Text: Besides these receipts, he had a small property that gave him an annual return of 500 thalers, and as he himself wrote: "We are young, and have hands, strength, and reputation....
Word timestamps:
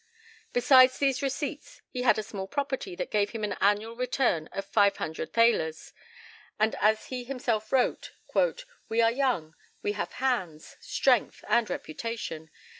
Besides 0.51 0.97
these 0.97 1.21
receipts, 1.21 1.83
he 1.91 2.01
had 2.01 2.17
a 2.17 2.23
small 2.23 2.47
property 2.47 2.95
that 2.95 3.11
gave 3.11 3.29
him 3.29 3.43
an 3.43 3.55
annual 3.61 3.95
return 3.95 4.47
of 4.47 4.65
500 4.65 5.31
thalers, 5.31 5.93
and 6.59 6.73
as 6.81 7.05
he 7.13 7.23
himself 7.23 7.71
wrote: 7.71 8.11
"We 8.89 8.99
are 8.99 9.11
young, 9.11 9.53
and 9.83 9.93
have 9.93 10.13
hands, 10.13 10.75
strength, 10.81 11.43
and 11.47 11.69
reputation.... 11.69 12.49